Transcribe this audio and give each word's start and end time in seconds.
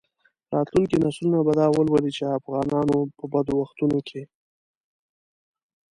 راتلونکي 0.53 0.97
نسلونه 1.05 1.39
به 1.45 1.53
دا 1.59 1.65
ولولي 1.75 2.11
چې 2.17 2.33
افغانانو 2.37 2.97
په 3.17 3.25
بدو 3.33 3.53
وختونو 3.61 3.99
کې. 4.07 4.21